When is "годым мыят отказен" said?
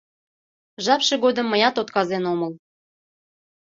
1.23-2.23